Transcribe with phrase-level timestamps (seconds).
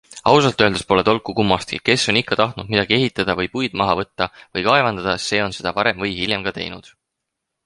[0.29, 4.29] Ausalt öeldes pole tolku kummastki- kes on ikka tahtnud midagi ehitada või puid maha võtta
[4.39, 6.91] või kaevandada, see on seda varem või hiljem ka teinud.